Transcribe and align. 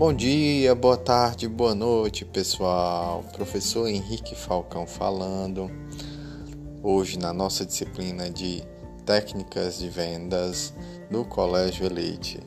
Bom 0.00 0.14
dia, 0.14 0.74
boa 0.74 0.96
tarde, 0.96 1.46
boa 1.46 1.74
noite, 1.74 2.24
pessoal. 2.24 3.22
Professor 3.34 3.86
Henrique 3.86 4.34
Falcão 4.34 4.86
falando. 4.86 5.70
Hoje 6.82 7.18
na 7.18 7.34
nossa 7.34 7.66
disciplina 7.66 8.30
de 8.30 8.62
Técnicas 9.04 9.78
de 9.78 9.90
Vendas 9.90 10.72
do 11.10 11.22
Colégio 11.22 11.84
Elite. 11.84 12.40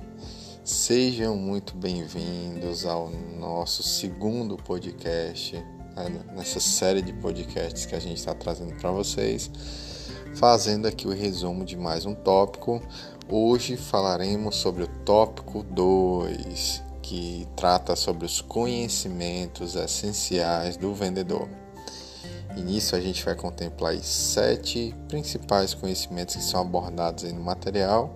Sejam 0.64 1.36
muito 1.36 1.78
bem-vindos 1.78 2.88
ao 2.88 3.12
nosso 3.38 3.84
segundo 3.84 4.58
podcast, 4.58 5.56
né, 5.56 6.22
nessa 6.36 6.60
série 6.60 7.04
de 7.04 7.14
podcasts 7.14 7.86
que 7.86 7.94
a 7.94 8.00
gente 8.00 8.18
está 8.18 8.34
trazendo 8.34 8.74
para 8.82 8.90
vocês, 8.90 9.52
fazendo 10.34 10.88
aqui 10.88 11.08
o 11.08 11.12
resumo 11.12 11.64
de 11.64 11.78
mais 11.78 12.04
um 12.04 12.16
tópico. 12.16 12.82
Hoje 13.30 13.78
falaremos 13.78 14.56
sobre 14.56 14.86
o 14.86 14.88
tópico 15.06 15.62
2 15.62 16.83
que 17.04 17.46
trata 17.56 17.96
sobre 17.96 18.26
os 18.26 18.42
conhecimentos 18.42 19.76
essenciais 19.76 20.78
do 20.78 20.96
vendedor. 20.96 21.48
E 22.56 22.62
nisso 22.62 22.96
a 22.96 23.02
gente 23.02 23.24
vai 23.24 23.36
contemplar 23.36 23.96
sete 23.98 24.96
principais 25.10 25.74
conhecimentos 25.74 26.36
que 26.36 26.44
são 26.44 26.62
abordados 26.62 27.32
no 27.32 27.42
material, 27.42 28.16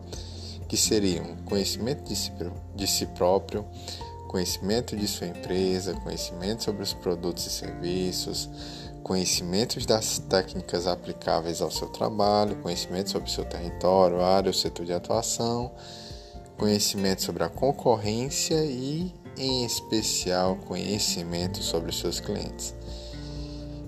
que 0.68 0.78
seriam 0.78 1.36
conhecimento 1.46 2.04
de 2.04 2.16
si, 2.16 2.32
de 2.76 2.88
si 2.88 3.06
próprio, 3.08 3.66
conhecimento 4.28 4.96
de 4.96 5.08
sua 5.08 5.28
empresa, 5.28 5.94
conhecimento 5.96 6.64
sobre 6.64 6.84
os 6.84 6.94
produtos 6.94 7.46
e 7.46 7.50
serviços, 7.50 8.50
conhecimentos 9.04 9.86
das 9.86 10.20
técnicas 10.20 10.88
aplicáveis 10.88 11.62
ao 11.62 11.72
seu 11.72 11.88
trabalho, 11.90 12.58
conhecimento 12.58 13.10
sobre 13.10 13.30
seu 13.32 13.46
território, 13.46 14.22
área 14.22 14.50
ou 14.50 14.54
setor 14.54 14.86
de 14.86 14.94
atuação, 14.94 15.72
conhecimento 16.58 17.22
sobre 17.22 17.44
a 17.44 17.50
concorrência 17.50 18.56
e, 18.66 19.14
em 19.38 19.64
especial, 19.64 20.56
conhecimento 20.56 21.62
sobre 21.62 21.92
os 21.92 22.00
seus 22.00 22.20
clientes. 22.20 22.74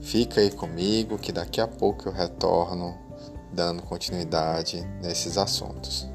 Fica 0.01 0.39
aí 0.39 0.51
comigo 0.51 1.17
que 1.17 1.31
daqui 1.31 1.59
a 1.59 1.67
pouco 1.67 2.07
eu 2.07 2.13
retorno 2.13 2.97
dando 3.51 3.81
continuidade 3.83 4.81
nesses 5.01 5.37
assuntos. 5.37 6.07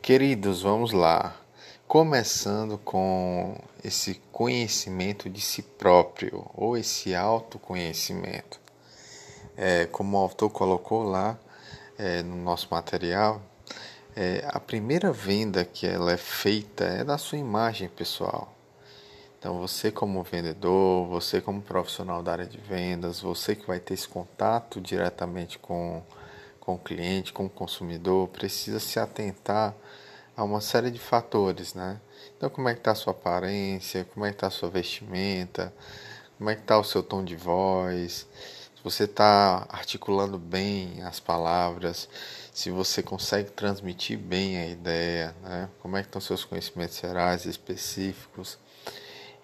Queridos, 0.00 0.62
vamos 0.62 0.92
lá. 0.92 1.36
Começando 1.86 2.78
com 2.78 3.56
esse 3.84 4.20
conhecimento 4.32 5.30
de 5.30 5.40
si 5.40 5.62
próprio 5.62 6.44
ou 6.54 6.76
esse 6.76 7.14
autoconhecimento 7.14 8.61
é, 9.56 9.86
como 9.86 10.16
o 10.16 10.20
autor 10.20 10.50
colocou 10.50 11.02
lá 11.02 11.38
é, 11.98 12.22
no 12.22 12.36
nosso 12.36 12.68
material, 12.70 13.40
é, 14.14 14.44
a 14.48 14.60
primeira 14.60 15.12
venda 15.12 15.64
que 15.64 15.86
ela 15.86 16.12
é 16.12 16.16
feita 16.16 16.84
é 16.84 17.04
da 17.04 17.16
sua 17.16 17.38
imagem 17.38 17.88
pessoal. 17.88 18.52
Então 19.38 19.58
você 19.58 19.90
como 19.90 20.22
vendedor, 20.22 21.08
você 21.08 21.40
como 21.40 21.60
profissional 21.60 22.22
da 22.22 22.32
área 22.32 22.46
de 22.46 22.58
vendas, 22.58 23.20
você 23.20 23.56
que 23.56 23.66
vai 23.66 23.80
ter 23.80 23.94
esse 23.94 24.06
contato 24.06 24.80
diretamente 24.80 25.58
com, 25.58 26.02
com 26.60 26.74
o 26.74 26.78
cliente, 26.78 27.32
com 27.32 27.46
o 27.46 27.50
consumidor, 27.50 28.28
precisa 28.28 28.78
se 28.78 29.00
atentar 29.00 29.74
a 30.36 30.44
uma 30.44 30.60
série 30.60 30.90
de 30.90 30.98
fatores, 30.98 31.74
né? 31.74 32.00
Então 32.36 32.48
como 32.50 32.68
é 32.68 32.74
que 32.74 32.80
está 32.80 32.92
a 32.92 32.94
sua 32.94 33.12
aparência, 33.12 34.06
como 34.12 34.24
é 34.24 34.28
que 34.28 34.36
está 34.36 34.46
a 34.46 34.50
sua 34.50 34.70
vestimenta, 34.70 35.72
como 36.38 36.50
é 36.50 36.54
que 36.54 36.62
está 36.62 36.78
o 36.78 36.84
seu 36.84 37.02
tom 37.02 37.24
de 37.24 37.34
voz, 37.34 38.26
você 38.82 39.04
está 39.04 39.66
articulando 39.68 40.38
bem 40.38 41.02
as 41.02 41.20
palavras, 41.20 42.08
se 42.52 42.70
você 42.70 43.02
consegue 43.02 43.50
transmitir 43.50 44.18
bem 44.18 44.58
a 44.58 44.66
ideia, 44.66 45.34
né? 45.42 45.68
como 45.80 45.96
é 45.96 46.02
que 46.02 46.08
estão 46.08 46.20
seus 46.20 46.44
conhecimentos 46.44 46.98
gerais 46.98 47.46
específicos. 47.46 48.58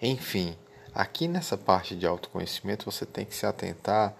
Enfim, 0.01 0.57
aqui 0.93 1.27
nessa 1.27 1.57
parte 1.57 1.95
de 1.95 2.05
autoconhecimento 2.05 2.85
você 2.85 3.05
tem 3.05 3.25
que 3.25 3.35
se 3.35 3.45
atentar 3.45 4.13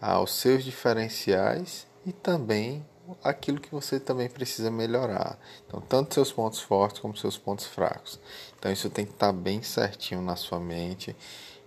aos 0.00 0.34
seus 0.34 0.64
diferenciais 0.64 1.86
e 2.06 2.12
também 2.12 2.84
aquilo 3.22 3.60
que 3.60 3.70
você 3.70 3.98
também 3.98 4.28
precisa 4.28 4.70
melhorar. 4.70 5.38
Então, 5.66 5.80
tanto 5.80 6.14
seus 6.14 6.32
pontos 6.32 6.60
fortes 6.60 7.00
como 7.00 7.16
seus 7.16 7.36
pontos 7.36 7.66
fracos. 7.66 8.20
Então, 8.58 8.70
isso 8.70 8.88
tem 8.88 9.04
que 9.04 9.12
estar 9.12 9.32
bem 9.32 9.62
certinho 9.62 10.22
na 10.22 10.36
sua 10.36 10.60
mente 10.60 11.14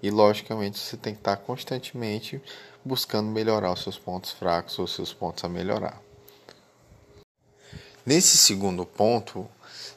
e, 0.03 0.11
logicamente, 0.11 0.77
você 0.77 0.97
tem 0.97 1.13
que 1.13 1.21
estar 1.21 1.37
constantemente 1.37 2.41
buscando 2.83 3.29
melhorar 3.31 3.71
os 3.71 3.81
seus 3.81 3.97
pontos 3.97 4.31
fracos 4.31 4.77
ou 4.77 4.85
seus 4.85 5.13
pontos 5.13 5.45
a 5.45 5.47
melhorar. 5.47 5.97
Nesse 8.05 8.35
segundo 8.35 8.85
ponto, 8.85 9.47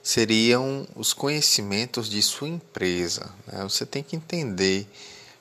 seriam 0.00 0.87
os 0.95 1.12
conhecimentos 1.12 2.09
de 2.09 2.22
sua 2.22 2.47
empresa. 2.49 3.28
Né? 3.49 3.65
Você 3.65 3.84
tem 3.84 4.00
que 4.00 4.15
entender 4.15 4.87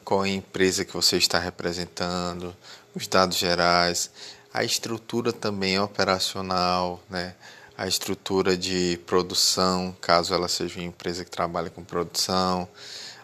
qual 0.03 0.25
é 0.25 0.29
a 0.29 0.33
empresa 0.33 0.83
que 0.83 0.93
você 0.93 1.17
está 1.17 1.37
representando, 1.37 2.55
os 2.95 3.05
dados 3.05 3.37
gerais, 3.37 4.09
a 4.51 4.63
estrutura 4.63 5.31
também 5.31 5.77
operacional, 5.79 7.03
né? 7.07 7.35
a 7.77 7.87
estrutura 7.87 8.57
de 8.57 8.99
produção, 9.05 9.95
caso 10.01 10.33
ela 10.33 10.47
seja 10.47 10.79
uma 10.79 10.87
empresa 10.87 11.23
que 11.23 11.29
trabalha 11.29 11.69
com 11.69 11.83
produção, 11.83 12.67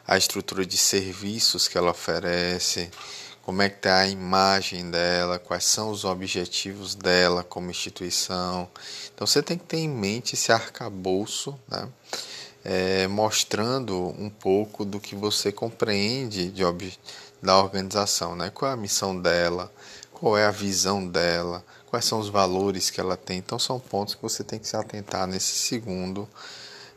a 0.08 0.18
estrutura 0.18 0.66
de 0.66 0.78
serviços 0.78 1.68
que 1.68 1.78
ela 1.78 1.92
oferece, 1.92 2.90
como 3.42 3.62
é 3.62 3.70
que 3.70 3.78
está 3.78 4.00
a 4.00 4.08
imagem 4.08 4.90
dela, 4.90 5.40
quais 5.40 5.66
são 5.66 5.90
os 5.90 6.06
objetivos 6.06 6.96
dela 6.96 7.44
como 7.44 7.72
instituição. 7.72 8.70
Então 9.14 9.26
você 9.26 9.42
tem 9.42 9.58
que 9.58 9.66
ter 9.66 9.78
em 9.78 9.90
mente 9.90 10.36
esse 10.36 10.52
arcabouço, 10.52 11.58
né? 11.68 11.88
É, 12.64 13.08
mostrando 13.08 14.16
um 14.20 14.30
pouco 14.30 14.86
do 14.86 15.00
que 15.00 15.16
você 15.16 15.52
compreende 15.52 16.52
de 16.52 16.64
da 17.42 17.58
organização, 17.58 18.36
né? 18.36 18.52
qual 18.52 18.70
é 18.70 18.74
a 18.76 18.78
missão 18.78 19.20
dela, 19.20 19.72
qual 20.14 20.38
é 20.38 20.46
a 20.46 20.52
visão 20.52 21.08
dela, 21.08 21.66
quais 21.88 22.06
são 22.06 22.20
os 22.20 22.30
valores 22.30 22.92
que 22.92 23.02
ela 23.02 23.18
tem. 23.18 23.40
Então 23.40 23.58
são 23.58 23.80
pontos 23.80 24.14
que 24.14 24.22
você 24.22 24.44
tem 24.44 24.60
que 24.60 24.68
se 24.68 24.76
atentar 24.76 25.26
nesse 25.26 25.56
segundo 25.56 26.30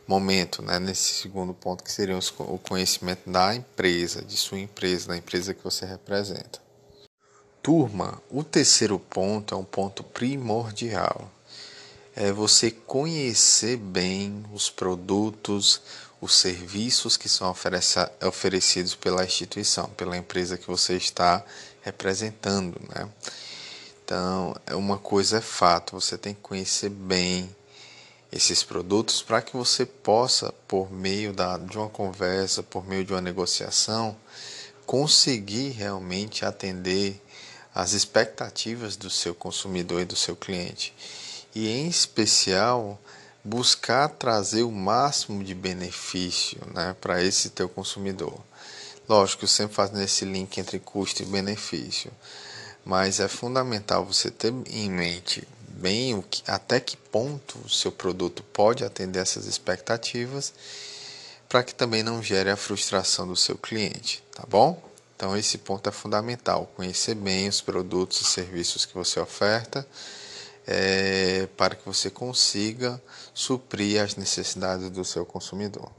momento, 0.06 0.62
né, 0.62 0.78
nesse 0.78 1.15
segundo 1.15 1.54
ponto, 1.54 1.82
que 1.82 1.91
seria 1.91 2.19
o 2.19 2.59
conhecimento 2.59 3.28
da 3.28 3.54
empresa, 3.54 4.22
de 4.22 4.37
sua 4.37 4.59
empresa, 4.59 5.09
da 5.09 5.16
empresa 5.16 5.54
que 5.54 5.65
você 5.65 5.87
representa. 5.87 6.62
Turma, 7.62 8.22
o 8.31 8.44
terceiro 8.44 8.98
ponto 8.98 9.54
é 9.54 9.59
um 9.59 9.65
ponto 9.65 10.04
primordial. 10.04 11.31
É 12.15 12.31
você 12.31 12.70
conhecer 12.70 13.76
bem 13.76 14.44
os 14.53 14.69
produtos, 14.69 15.81
os 16.21 16.34
serviços 16.34 17.16
que 17.16 17.28
são 17.28 17.54
oferecidos 18.22 18.94
pela 18.94 19.25
instituição, 19.25 19.88
pela 19.91 20.16
empresa 20.16 20.59
que 20.59 20.66
você 20.66 20.94
está 20.94 21.44
representando, 21.82 22.81
né? 22.94 23.09
Então, 24.04 24.54
é 24.66 24.75
uma 24.75 24.98
coisa 24.98 25.38
é 25.38 25.41
fato, 25.41 25.98
você 25.98 26.19
tem 26.19 26.34
que 26.34 26.41
conhecer 26.42 26.91
bem 26.91 27.48
esses 28.34 28.65
produtos 28.65 29.22
para 29.22 29.41
que 29.41 29.56
você 29.56 29.87
possa, 29.87 30.53
por 30.67 30.91
meio 30.91 31.33
da, 31.33 31.56
de 31.56 31.78
uma 31.78 31.89
conversa, 31.89 32.65
por 32.65 32.84
meio 32.84 33.05
de 33.05 33.12
uma 33.12 33.21
negociação, 33.21 34.17
conseguir 34.84 35.71
realmente 35.71 36.45
atender 36.45 37.22
as 37.72 37.93
expectativas 37.93 38.97
do 38.97 39.09
seu 39.09 39.37
consumidor 39.37 40.00
e 40.00 40.05
do 40.05 40.17
seu 40.17 40.34
cliente. 40.34 40.93
E, 41.55 41.69
em 41.69 41.87
especial, 41.87 43.00
buscar 43.45 44.09
trazer 44.09 44.65
o 44.65 44.72
máximo 44.72 45.45
de 45.45 45.55
benefício 45.55 46.59
né, 46.75 46.97
para 47.01 47.22
esse 47.22 47.51
teu 47.51 47.69
consumidor. 47.69 48.37
Lógico, 49.09 49.47
sempre 49.47 49.77
fazendo 49.77 50.03
esse 50.03 50.25
link 50.25 50.59
entre 50.59 50.81
custo 50.81 51.22
e 51.22 51.27
benefício, 51.27 52.11
mas 52.84 53.21
é 53.21 53.28
fundamental 53.28 54.05
você 54.05 54.28
ter 54.28 54.53
em 54.66 54.91
mente 54.91 55.47
bem 55.74 56.22
que, 56.22 56.42
até 56.47 56.80
que 56.80 56.97
ponto 56.97 57.59
o 57.65 57.68
seu 57.68 57.92
produto 57.92 58.42
pode 58.42 58.84
atender 58.84 59.21
essas 59.21 59.47
expectativas, 59.47 60.53
para 61.48 61.62
que 61.62 61.74
também 61.74 62.03
não 62.03 62.22
gere 62.22 62.50
a 62.50 62.56
frustração 62.56 63.26
do 63.26 63.36
seu 63.36 63.56
cliente, 63.56 64.22
tá 64.34 64.44
bom? 64.48 64.82
Então 65.16 65.36
esse 65.36 65.59
ponto 65.59 65.88
é 65.88 65.92
fundamental, 65.92 66.71
conhecer 66.74 67.15
bem 67.15 67.48
os 67.48 67.60
produtos 67.60 68.21
e 68.21 68.24
serviços 68.24 68.84
que 68.84 68.94
você 68.94 69.21
oferta, 69.21 69.86
é, 70.66 71.47
para 71.56 71.74
que 71.74 71.84
você 71.84 72.10
consiga 72.10 73.00
suprir 73.32 74.03
as 74.03 74.16
necessidades 74.16 74.91
do 74.91 75.04
seu 75.04 75.24
consumidor. 75.24 75.91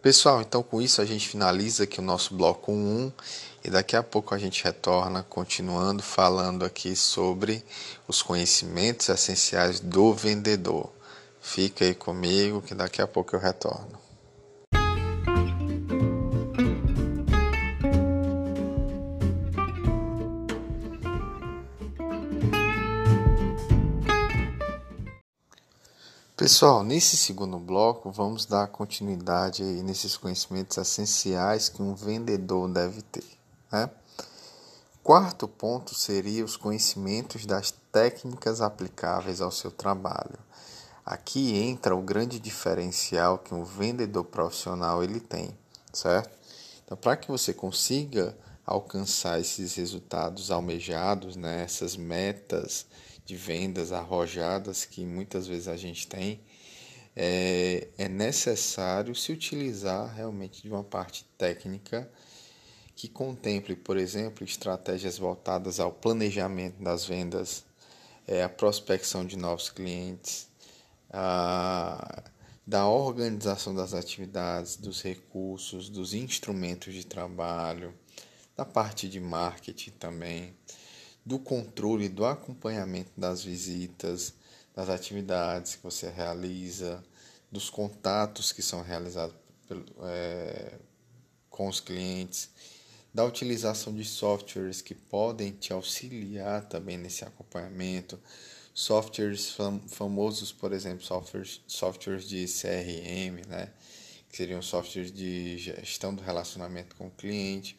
Pessoal, 0.00 0.40
então 0.40 0.62
com 0.62 0.80
isso 0.80 1.02
a 1.02 1.04
gente 1.04 1.28
finaliza 1.28 1.82
aqui 1.82 1.98
o 1.98 2.02
nosso 2.02 2.32
bloco 2.32 2.70
1 2.70 3.10
e 3.64 3.68
daqui 3.68 3.96
a 3.96 4.02
pouco 4.02 4.32
a 4.32 4.38
gente 4.38 4.62
retorna 4.62 5.24
continuando 5.28 6.04
falando 6.04 6.64
aqui 6.64 6.94
sobre 6.94 7.64
os 8.06 8.22
conhecimentos 8.22 9.08
essenciais 9.08 9.80
do 9.80 10.14
vendedor. 10.14 10.88
Fica 11.40 11.84
aí 11.84 11.96
comigo 11.96 12.62
que 12.62 12.76
daqui 12.76 13.02
a 13.02 13.08
pouco 13.08 13.34
eu 13.34 13.40
retorno. 13.40 14.07
Pessoal, 26.38 26.84
nesse 26.84 27.16
segundo 27.16 27.58
bloco 27.58 28.12
vamos 28.12 28.46
dar 28.46 28.68
continuidade 28.68 29.60
nesses 29.82 30.16
conhecimentos 30.16 30.78
essenciais 30.78 31.68
que 31.68 31.82
um 31.82 31.96
vendedor 31.96 32.68
deve 32.68 33.02
ter. 33.02 33.24
Né? 33.72 33.90
Quarto 35.02 35.48
ponto 35.48 35.96
seria 35.96 36.44
os 36.44 36.56
conhecimentos 36.56 37.44
das 37.44 37.72
técnicas 37.90 38.60
aplicáveis 38.60 39.40
ao 39.40 39.50
seu 39.50 39.72
trabalho. 39.72 40.38
Aqui 41.04 41.56
entra 41.56 41.96
o 41.96 42.00
grande 42.00 42.38
diferencial 42.38 43.38
que 43.38 43.52
um 43.52 43.64
vendedor 43.64 44.22
profissional 44.22 45.02
ele 45.02 45.18
tem, 45.18 45.58
certo? 45.92 46.30
Então, 46.84 46.96
para 46.96 47.16
que 47.16 47.26
você 47.26 47.52
consiga 47.52 48.38
alcançar 48.64 49.40
esses 49.40 49.74
resultados 49.74 50.52
almejados, 50.52 51.34
né, 51.34 51.64
essas 51.64 51.96
metas 51.96 52.86
de 53.28 53.36
vendas 53.36 53.92
arrojadas 53.92 54.86
que 54.86 55.04
muitas 55.04 55.46
vezes 55.46 55.68
a 55.68 55.76
gente 55.76 56.08
tem, 56.08 56.40
é, 57.14 57.86
é 57.98 58.08
necessário 58.08 59.14
se 59.14 59.30
utilizar 59.30 60.14
realmente 60.14 60.62
de 60.62 60.70
uma 60.70 60.82
parte 60.82 61.26
técnica 61.36 62.10
que 62.96 63.06
contemple, 63.06 63.76
por 63.76 63.98
exemplo, 63.98 64.46
estratégias 64.46 65.18
voltadas 65.18 65.78
ao 65.78 65.92
planejamento 65.92 66.82
das 66.82 67.04
vendas, 67.04 67.66
é, 68.26 68.42
a 68.42 68.48
prospecção 68.48 69.26
de 69.26 69.36
novos 69.36 69.68
clientes, 69.68 70.48
a, 71.10 72.22
da 72.66 72.88
organização 72.88 73.74
das 73.74 73.92
atividades, 73.92 74.76
dos 74.76 75.02
recursos, 75.02 75.90
dos 75.90 76.14
instrumentos 76.14 76.94
de 76.94 77.04
trabalho, 77.04 77.92
da 78.56 78.64
parte 78.64 79.06
de 79.06 79.20
marketing 79.20 79.90
também 79.90 80.56
do 81.28 81.38
controle, 81.38 82.08
do 82.08 82.24
acompanhamento 82.24 83.10
das 83.14 83.44
visitas, 83.44 84.32
das 84.74 84.88
atividades 84.88 85.76
que 85.76 85.82
você 85.82 86.08
realiza, 86.08 87.04
dos 87.52 87.68
contatos 87.68 88.50
que 88.50 88.62
são 88.62 88.80
realizados 88.80 89.36
é, 90.04 90.78
com 91.50 91.68
os 91.68 91.80
clientes, 91.80 92.48
da 93.12 93.26
utilização 93.26 93.94
de 93.94 94.06
softwares 94.06 94.80
que 94.80 94.94
podem 94.94 95.52
te 95.52 95.70
auxiliar 95.70 96.66
também 96.66 96.96
nesse 96.96 97.24
acompanhamento, 97.24 98.18
softwares 98.72 99.50
fam 99.50 99.82
famosos, 99.86 100.50
por 100.50 100.72
exemplo, 100.72 101.04
softwares, 101.04 101.60
softwares 101.66 102.26
de 102.26 102.46
CRM, 102.46 103.46
né, 103.46 103.70
que 104.30 104.36
seriam 104.38 104.62
softwares 104.62 105.12
de 105.12 105.58
gestão 105.58 106.14
do 106.14 106.22
relacionamento 106.22 106.96
com 106.96 107.08
o 107.08 107.10
cliente 107.10 107.77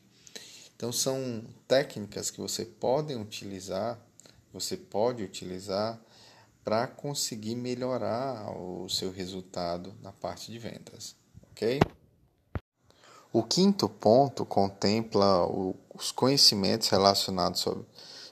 então 0.79 0.93
são 0.93 1.43
técnicas 1.67 2.31
que 2.31 2.39
você 2.39 2.63
pode 2.63 3.13
utilizar, 3.13 3.99
você 4.53 4.77
pode 4.77 5.21
utilizar 5.21 5.99
para 6.63 6.87
conseguir 6.87 7.55
melhorar 7.55 8.49
o 8.57 8.87
seu 8.87 9.11
resultado 9.11 9.93
na 10.01 10.13
parte 10.13 10.49
de 10.49 10.57
vendas, 10.57 11.17
ok? 11.51 11.81
O 13.33 13.43
quinto 13.43 13.89
ponto 13.89 14.45
contempla 14.45 15.45
os 15.93 16.13
conhecimentos 16.13 16.87
relacionados 16.87 17.59
sobre, 17.59 17.85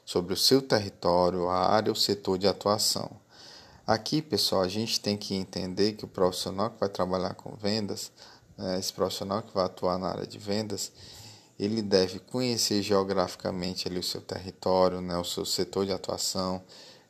sobre 0.06 0.34
o 0.34 0.38
seu 0.38 0.62
território, 0.62 1.50
a 1.50 1.68
área 1.70 1.92
ou 1.92 1.96
setor 1.98 2.38
de 2.38 2.48
atuação. 2.48 3.12
Aqui, 3.86 4.22
pessoal, 4.22 4.62
a 4.62 4.70
gente 4.70 5.02
tem 5.02 5.18
que 5.18 5.36
entender 5.36 5.98
que 5.98 6.06
o 6.06 6.08
profissional 6.08 6.70
que 6.70 6.80
vai 6.80 6.88
trabalhar 6.88 7.34
com 7.34 7.58
vendas, 7.58 8.10
né, 8.58 8.80
esse 8.80 8.94
profissional 8.94 9.42
que 9.42 9.54
vai 9.54 9.66
atuar 9.66 9.98
na 9.98 10.08
área 10.08 10.26
de 10.26 10.40
vendas, 10.40 10.94
ele 11.60 11.82
deve 11.82 12.20
conhecer 12.20 12.82
geograficamente 12.82 13.88
ali 13.88 14.00
o 14.00 14.04
seu 14.04 14.22
território, 14.22 15.02
né, 15.02 15.18
o 15.18 15.24
seu 15.24 15.46
setor 15.46 15.86
de 15.86 15.92
atuação. 15.92 16.64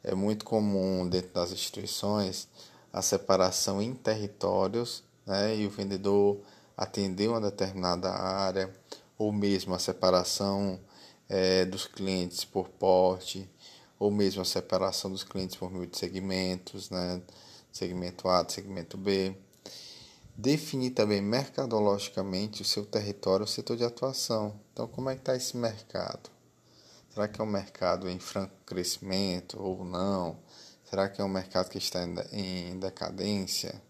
É 0.03 0.15
muito 0.15 0.45
comum 0.45 1.07
dentro 1.07 1.33
das 1.33 1.51
instituições 1.51 2.47
a 2.93 3.01
separação 3.01 3.81
em 3.81 3.93
territórios 3.93 5.03
né, 5.25 5.55
e 5.55 5.67
o 5.67 5.69
vendedor 5.69 6.39
atender 6.77 7.27
uma 7.27 7.41
determinada 7.41 8.09
área, 8.09 8.73
ou 9.17 9.31
mesmo 9.31 9.73
a 9.73 9.79
separação 9.79 10.79
é, 11.27 11.65
dos 11.65 11.85
clientes 11.85 12.45
por 12.45 12.69
porte, 12.69 13.49
ou 13.99 14.11
mesmo 14.11 14.41
a 14.41 14.45
separação 14.45 15.11
dos 15.11 15.23
clientes 15.23 15.55
por 15.55 15.71
meio 15.71 15.87
de 15.87 15.97
segmentos, 15.97 16.89
né, 16.89 17.21
segmento 17.71 18.29
A, 18.29 18.47
segmento 18.47 18.95
B 18.95 19.35
definir 20.37 20.91
também 20.91 21.19
mercadologicamente 21.19 22.61
o 22.61 22.65
seu 22.65 22.85
território, 22.85 23.43
o 23.43 23.47
setor 23.47 23.75
de 23.75 23.83
atuação. 23.83 24.59
Então, 24.71 24.87
como 24.87 25.09
é 25.09 25.15
que 25.15 25.21
está 25.21 25.35
esse 25.35 25.57
mercado? 25.57 26.29
Será 27.11 27.27
que 27.27 27.41
é 27.41 27.43
um 27.43 27.47
mercado 27.47 28.07
em 28.07 28.19
franco 28.19 28.53
crescimento 28.63 29.59
ou 29.59 29.83
não? 29.83 30.37
Será 30.87 31.09
que 31.09 31.19
é 31.19 31.23
um 31.23 31.29
mercado 31.29 31.69
que 31.69 31.79
está 31.79 32.01
em 32.31 32.77
decadência? 32.77 33.81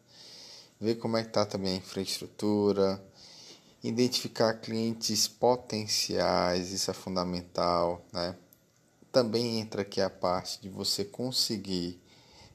Ver 0.80 0.96
como 0.96 1.18
é 1.18 1.24
que 1.24 1.28
está 1.28 1.46
também 1.46 1.74
a 1.74 1.78
infraestrutura, 1.78 3.04
identificar 3.84 4.54
clientes 4.54 5.28
potenciais, 5.28 6.72
isso 6.72 6.90
é 6.90 6.94
fundamental, 6.94 8.06
né? 8.14 8.36
Também 9.12 9.60
entra 9.60 9.82
aqui 9.82 10.00
a 10.00 10.10
parte 10.10 10.62
de 10.62 10.70
você 10.70 11.04
conseguir 11.04 12.00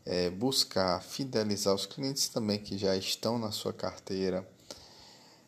é, 0.04 0.30
buscar 0.30 1.02
fidelizar 1.02 1.74
os 1.74 1.86
clientes 1.86 2.28
também 2.28 2.58
que 2.58 2.76
já 2.76 2.96
estão 2.96 3.38
na 3.38 3.50
sua 3.50 3.72
carteira. 3.72 4.46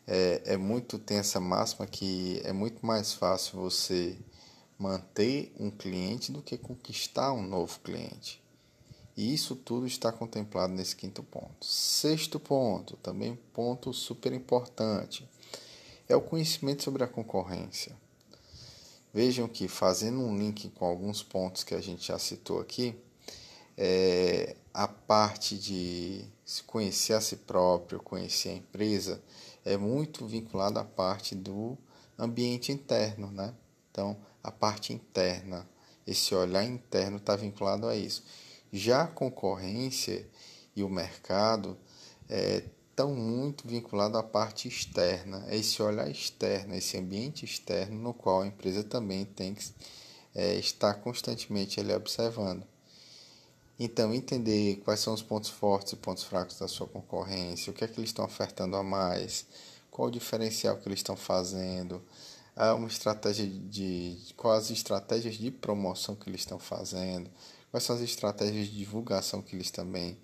É, 0.07 0.41
é 0.45 0.57
muito, 0.57 0.99
tem 0.99 1.17
essa 1.17 1.39
máxima 1.39 1.85
que 1.87 2.41
é 2.43 2.53
muito 2.53 2.85
mais 2.85 3.13
fácil 3.13 3.59
você 3.59 4.17
manter 4.77 5.53
um 5.59 5.71
cliente 5.71 6.31
do 6.31 6.41
que 6.41 6.57
conquistar 6.57 7.33
um 7.33 7.41
novo 7.41 7.79
cliente. 7.79 8.43
E 9.17 9.33
isso 9.33 9.55
tudo 9.55 9.87
está 9.87 10.11
contemplado 10.11 10.73
nesse 10.73 10.95
quinto 10.95 11.23
ponto. 11.23 11.65
Sexto 11.65 12.39
ponto, 12.39 12.97
também 12.97 13.39
ponto 13.53 13.93
super 13.93 14.33
importante, 14.33 15.27
é 16.07 16.15
o 16.15 16.21
conhecimento 16.21 16.83
sobre 16.83 17.03
a 17.03 17.07
concorrência. 17.07 17.95
Vejam 19.13 19.47
que 19.47 19.69
fazendo 19.69 20.19
um 20.19 20.37
link 20.37 20.69
com 20.71 20.85
alguns 20.85 21.23
pontos 21.23 21.63
que 21.63 21.73
a 21.73 21.79
gente 21.79 22.07
já 22.07 22.19
citou 22.19 22.59
aqui, 22.59 22.93
é, 23.77 24.55
a 24.73 24.87
parte 24.87 25.57
de 25.57 26.25
se 26.43 26.63
conhecer 26.63 27.13
a 27.13 27.21
si 27.21 27.37
próprio, 27.37 27.99
conhecer 27.99 28.49
a 28.49 28.53
empresa, 28.53 29.21
é 29.63 29.75
muito 29.77 30.25
vinculada 30.25 30.79
à 30.79 30.85
parte 30.85 31.35
do 31.35 31.77
ambiente 32.17 32.71
interno, 32.71 33.31
né? 33.31 33.53
Então, 33.91 34.17
a 34.43 34.51
parte 34.51 34.93
interna, 34.93 35.67
esse 36.05 36.35
olhar 36.35 36.63
interno 36.63 37.17
está 37.17 37.35
vinculado 37.35 37.87
a 37.87 37.95
isso. 37.95 38.23
Já 38.71 39.03
a 39.03 39.07
concorrência 39.07 40.27
e 40.75 40.83
o 40.83 40.89
mercado 40.89 41.77
estão 42.89 43.11
é, 43.11 43.15
muito 43.15 43.67
vinculados 43.67 44.17
à 44.17 44.23
parte 44.23 44.67
externa, 44.67 45.45
é 45.47 45.57
esse 45.57 45.81
olhar 45.81 46.09
externo, 46.09 46.75
esse 46.75 46.97
ambiente 46.97 47.45
externo 47.45 47.97
no 47.97 48.13
qual 48.13 48.41
a 48.41 48.47
empresa 48.47 48.83
também 48.83 49.25
tem 49.25 49.55
que 49.55 49.73
é, 50.33 50.55
estar 50.55 50.93
constantemente 50.95 51.79
ali 51.79 51.93
observando. 51.93 52.67
Então, 53.77 54.13
entender 54.13 54.77
quais 54.85 55.01
são 55.01 55.13
os 55.13 55.21
pontos 55.21 55.49
fortes 55.49 55.93
e 55.93 55.95
pontos 55.97 56.23
fracos 56.23 56.57
da 56.57 56.67
sua 56.67 56.87
concorrência, 56.87 57.71
o 57.71 57.73
que 57.73 57.83
é 57.83 57.87
que 57.87 57.99
eles 57.99 58.09
estão 58.09 58.23
ofertando 58.23 58.77
a 58.77 58.83
mais, 58.83 59.45
qual 59.91 60.07
o 60.07 60.11
diferencial 60.11 60.77
que 60.77 60.87
eles 60.87 60.99
estão 60.99 61.17
fazendo, 61.17 62.01
uma 62.77 62.87
estratégia 62.87 63.45
de 63.45 64.17
quais 64.37 64.65
as 64.65 64.71
estratégias 64.71 65.35
de 65.35 65.51
promoção 65.51 66.15
que 66.15 66.29
eles 66.29 66.41
estão 66.41 66.57
fazendo, 66.57 67.29
quais 67.69 67.83
são 67.83 67.97
as 67.97 68.01
estratégias 68.01 68.67
de 68.67 68.77
divulgação 68.77 69.41
que 69.41 69.55
eles 69.55 69.71
também 69.71 70.17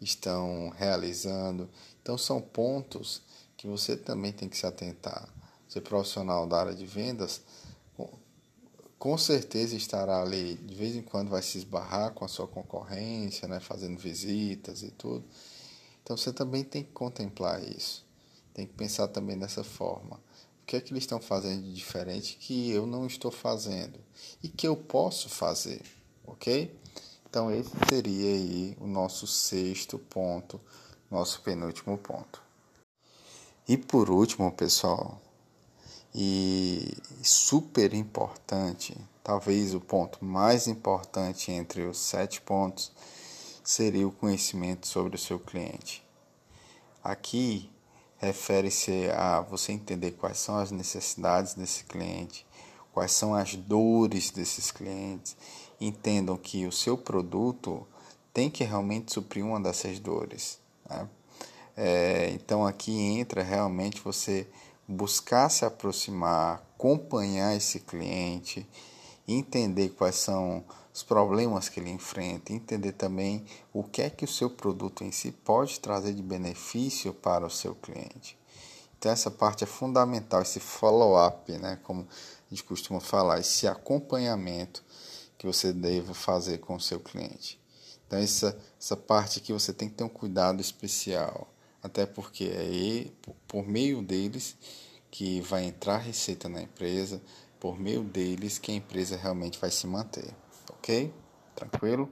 estão 0.00 0.70
realizando. 0.76 1.70
Então, 2.02 2.18
são 2.18 2.40
pontos 2.40 3.22
que 3.56 3.68
você 3.68 3.96
também 3.96 4.32
tem 4.32 4.48
que 4.48 4.56
se 4.56 4.66
atentar. 4.66 5.28
Ser 5.68 5.80
profissional 5.80 6.44
da 6.46 6.58
área 6.58 6.74
de 6.74 6.86
vendas 6.86 7.40
com 8.98 9.16
certeza 9.18 9.76
estará 9.76 10.22
ali, 10.22 10.54
de 10.54 10.74
vez 10.74 10.96
em 10.96 11.02
quando 11.02 11.28
vai 11.28 11.42
se 11.42 11.58
esbarrar 11.58 12.12
com 12.12 12.24
a 12.24 12.28
sua 12.28 12.46
concorrência, 12.46 13.46
né, 13.46 13.60
fazendo 13.60 13.98
visitas 13.98 14.82
e 14.82 14.90
tudo. 14.90 15.24
Então 16.02 16.16
você 16.16 16.32
também 16.32 16.64
tem 16.64 16.82
que 16.82 16.92
contemplar 16.92 17.62
isso. 17.62 18.04
Tem 18.54 18.66
que 18.66 18.72
pensar 18.72 19.08
também 19.08 19.38
dessa 19.38 19.62
forma. 19.62 20.16
O 20.62 20.66
que 20.66 20.76
é 20.76 20.80
que 20.80 20.92
eles 20.92 21.02
estão 21.02 21.20
fazendo 21.20 21.62
de 21.62 21.74
diferente 21.74 22.36
que 22.40 22.70
eu 22.70 22.86
não 22.86 23.06
estou 23.06 23.30
fazendo 23.30 23.98
e 24.42 24.48
que 24.48 24.66
eu 24.66 24.76
posso 24.76 25.28
fazer, 25.28 25.82
ok? 26.26 26.74
Então 27.28 27.50
esse 27.50 27.70
seria 27.88 28.30
aí 28.30 28.76
o 28.80 28.86
nosso 28.86 29.26
sexto 29.26 29.98
ponto, 29.98 30.60
nosso 31.10 31.42
penúltimo 31.42 31.98
ponto. 31.98 32.42
E 33.68 33.76
por 33.76 34.10
último, 34.10 34.50
pessoal, 34.52 35.20
e 36.18 36.96
super 37.22 37.92
importante, 37.92 38.96
talvez 39.22 39.74
o 39.74 39.80
ponto 39.80 40.24
mais 40.24 40.66
importante 40.66 41.52
entre 41.52 41.82
os 41.82 41.98
sete 41.98 42.40
pontos, 42.40 42.90
seria 43.62 44.08
o 44.08 44.12
conhecimento 44.12 44.86
sobre 44.86 45.16
o 45.16 45.18
seu 45.18 45.38
cliente. 45.38 46.02
Aqui 47.04 47.70
refere-se 48.16 49.10
a 49.10 49.42
você 49.42 49.72
entender 49.72 50.12
quais 50.12 50.38
são 50.38 50.56
as 50.56 50.70
necessidades 50.70 51.52
desse 51.52 51.84
cliente, 51.84 52.46
quais 52.94 53.12
são 53.12 53.34
as 53.34 53.54
dores 53.54 54.30
desses 54.30 54.70
clientes. 54.70 55.36
Entendam 55.78 56.38
que 56.38 56.66
o 56.66 56.72
seu 56.72 56.96
produto 56.96 57.86
tem 58.32 58.48
que 58.48 58.64
realmente 58.64 59.12
suprir 59.12 59.44
uma 59.44 59.60
dessas 59.60 59.98
dores. 59.98 60.58
Né? 60.88 61.06
É, 61.76 62.30
então 62.30 62.66
aqui 62.66 62.98
entra 62.98 63.42
realmente 63.42 64.00
você 64.00 64.48
buscar 64.88 65.48
se 65.48 65.64
aproximar, 65.64 66.62
acompanhar 66.74 67.56
esse 67.56 67.80
cliente, 67.80 68.68
entender 69.26 69.90
quais 69.90 70.16
são 70.16 70.64
os 70.94 71.02
problemas 71.02 71.68
que 71.68 71.80
ele 71.80 71.90
enfrenta, 71.90 72.52
entender 72.52 72.92
também 72.92 73.44
o 73.72 73.82
que 73.82 74.02
é 74.02 74.08
que 74.10 74.24
o 74.24 74.28
seu 74.28 74.48
produto 74.48 75.04
em 75.04 75.12
si 75.12 75.30
pode 75.30 75.78
trazer 75.80 76.14
de 76.14 76.22
benefício 76.22 77.12
para 77.12 77.44
o 77.44 77.50
seu 77.50 77.74
cliente. 77.74 78.38
Então 78.98 79.12
essa 79.12 79.30
parte 79.30 79.64
é 79.64 79.66
fundamental, 79.66 80.40
esse 80.40 80.58
follow-up, 80.58 81.52
né, 81.58 81.78
como 81.82 82.00
a 82.00 82.54
gente 82.54 82.64
costuma 82.64 83.00
falar, 83.00 83.40
esse 83.40 83.66
acompanhamento 83.68 84.82
que 85.36 85.46
você 85.46 85.72
deve 85.72 86.14
fazer 86.14 86.58
com 86.58 86.76
o 86.76 86.80
seu 86.80 86.98
cliente. 86.98 87.60
Então 88.06 88.18
essa, 88.18 88.58
essa 88.80 88.96
parte 88.96 89.38
aqui 89.38 89.52
você 89.52 89.72
tem 89.72 89.88
que 89.88 89.96
ter 89.96 90.04
um 90.04 90.08
cuidado 90.08 90.60
especial, 90.60 91.48
até 91.82 92.06
porque 92.06 92.44
é 92.44 93.10
por 93.46 93.66
meio 93.66 94.02
deles 94.02 94.56
que 95.10 95.40
vai 95.40 95.64
entrar 95.64 95.98
receita 95.98 96.48
na 96.48 96.62
empresa, 96.62 97.20
por 97.58 97.78
meio 97.78 98.02
deles 98.02 98.58
que 98.58 98.72
a 98.72 98.74
empresa 98.74 99.16
realmente 99.16 99.58
vai 99.58 99.70
se 99.70 99.86
manter, 99.86 100.34
ok? 100.70 101.12
Tranquilo? 101.54 102.10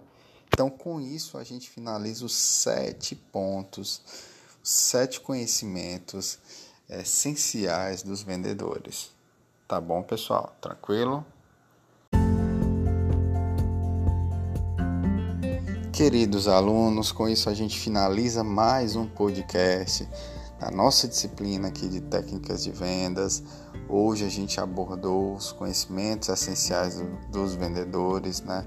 Então 0.48 0.70
com 0.70 1.00
isso 1.00 1.36
a 1.36 1.44
gente 1.44 1.68
finaliza 1.68 2.24
os 2.24 2.34
sete 2.34 3.14
pontos, 3.14 4.00
os 4.62 4.70
sete 4.70 5.20
conhecimentos 5.20 6.38
essenciais 6.88 8.02
dos 8.02 8.22
vendedores. 8.22 9.10
Tá 9.66 9.80
bom, 9.80 10.02
pessoal? 10.02 10.56
Tranquilo? 10.60 11.26
Queridos 15.94 16.48
alunos, 16.48 17.12
com 17.12 17.28
isso 17.28 17.48
a 17.48 17.54
gente 17.54 17.78
finaliza 17.78 18.42
mais 18.42 18.96
um 18.96 19.06
podcast 19.06 20.08
da 20.58 20.68
nossa 20.68 21.06
disciplina 21.06 21.68
aqui 21.68 21.86
de 21.88 22.00
técnicas 22.00 22.64
de 22.64 22.72
vendas. 22.72 23.44
Hoje 23.88 24.24
a 24.24 24.28
gente 24.28 24.58
abordou 24.58 25.36
os 25.36 25.52
conhecimentos 25.52 26.28
essenciais 26.28 27.00
dos 27.30 27.54
vendedores, 27.54 28.40
né? 28.40 28.66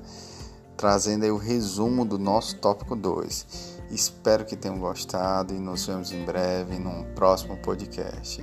Trazendo 0.78 1.26
aí 1.26 1.32
o 1.32 1.36
resumo 1.36 2.06
do 2.06 2.18
nosso 2.18 2.56
tópico 2.60 2.96
2. 2.96 3.46
Espero 3.92 4.46
que 4.46 4.56
tenham 4.56 4.80
gostado 4.80 5.54
e 5.54 5.60
nos 5.60 5.86
vemos 5.86 6.14
em 6.14 6.24
breve 6.24 6.80
num 6.80 7.04
próximo 7.14 7.58
podcast. 7.58 8.42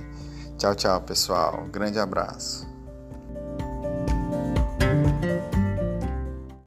Tchau, 0.59 0.75
tchau, 0.75 1.01
pessoal. 1.01 1.65
Grande 1.71 1.97
abraço. 1.97 2.74